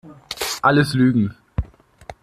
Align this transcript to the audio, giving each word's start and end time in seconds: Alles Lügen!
Alles 0.63 0.95
Lügen! 0.95 1.37